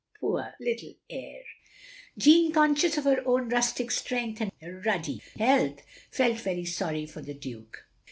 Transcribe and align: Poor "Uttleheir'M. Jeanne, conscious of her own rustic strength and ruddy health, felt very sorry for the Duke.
Poor 0.19 0.55
"Uttleheir'M. 0.59 1.43
Jeanne, 2.17 2.51
conscious 2.51 2.97
of 2.97 3.03
her 3.03 3.21
own 3.23 3.49
rustic 3.49 3.91
strength 3.91 4.41
and 4.41 4.51
ruddy 4.83 5.21
health, 5.37 5.83
felt 6.09 6.39
very 6.39 6.65
sorry 6.65 7.05
for 7.05 7.21
the 7.21 7.35
Duke. 7.35 7.85